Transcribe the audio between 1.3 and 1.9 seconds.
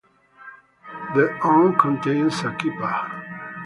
urn